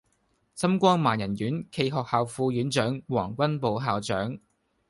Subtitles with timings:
[0.55, 4.39] 心光盲人院暨學校副院長黃君寶校長